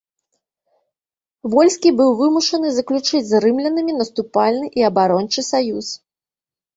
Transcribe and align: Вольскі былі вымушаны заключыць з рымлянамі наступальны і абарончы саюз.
Вольскі 1.53 1.89
былі 1.99 2.15
вымушаны 2.21 2.71
заключыць 2.77 3.21
з 3.27 3.41
рымлянамі 3.45 3.93
наступальны 3.99 4.65
і 4.81 4.87
абарончы 4.89 5.39
саюз. 5.51 5.87